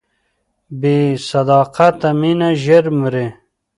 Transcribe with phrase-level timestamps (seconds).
[0.79, 0.97] بې
[1.29, 3.27] صداقته مینه ژر مري.